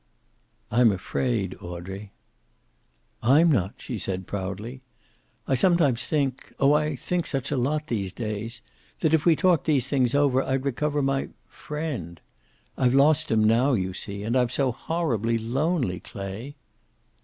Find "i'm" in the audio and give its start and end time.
0.71-0.91, 3.21-3.51, 14.35-14.49